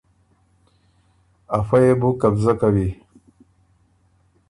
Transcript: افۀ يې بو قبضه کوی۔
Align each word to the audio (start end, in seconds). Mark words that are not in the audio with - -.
افۀ 1.57 1.77
يې 1.85 1.91
بو 1.99 2.09
قبضه 2.21 2.53
کوی۔ 2.59 2.89